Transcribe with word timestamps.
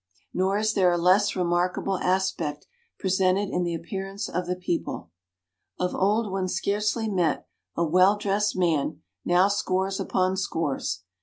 Nor 0.33 0.57
is 0.57 0.73
there 0.73 0.91
a 0.91 0.97
less 0.97 1.35
remarkable 1.35 1.99
aspect 1.99 2.65
presented 2.97 3.49
in 3.51 3.61
the 3.63 3.75
appearance 3.75 4.27
of 4.27 4.47
the 4.47 4.55
people. 4.55 5.11
Of 5.79 5.93
old 5.93 6.31
one 6.31 6.47
scarcely 6.47 7.07
met 7.07 7.45
a 7.75 7.85
well 7.85 8.15
dressed 8.17 8.55
man 8.57 9.03
now 9.23 9.47
scores 9.47 9.99
upon 9.99 10.37
scores. 10.37 11.03